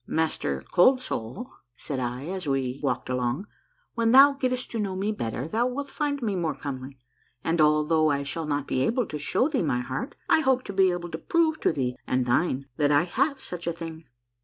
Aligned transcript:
"Master 0.07 0.63
Cold 0.71 0.99
Soul," 0.99 1.51
said 1.75 1.99
I, 1.99 2.25
as 2.25 2.47
we 2.47 2.79
walked 2.81 3.07
along," 3.07 3.45
when 3.93 4.13
thou 4.13 4.33
gettest 4.33 4.71
to 4.71 4.79
know 4.79 4.95
me 4.95 5.11
better 5.11 5.47
thou 5.47 5.67
wilt 5.67 5.91
find 5.91 6.23
me 6.23 6.35
more 6.35 6.55
comely, 6.55 6.97
and 7.43 7.61
although 7.61 8.09
I 8.09 8.23
shall 8.23 8.47
not 8.47 8.65
be 8.65 8.81
able 8.81 9.05
to 9.05 9.19
show 9.19 9.47
thee 9.47 9.61
my 9.61 9.81
heart, 9.81 10.15
I 10.27 10.39
hope 10.39 10.63
to 10.63 10.73
be 10.73 10.89
able 10.89 11.09
to 11.11 11.19
prove 11.19 11.59
to 11.59 11.71
thee 11.71 11.97
and 12.07 12.25
thine 12.25 12.65
that 12.77 12.89
I 12.91 13.03
have 13.03 13.39
such 13.39 13.67
a 13.67 13.73
thing." 13.73 14.03